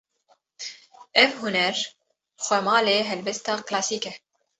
[1.23, 1.75] Ev huner,
[2.45, 4.13] xwemalê helbesta klasîk e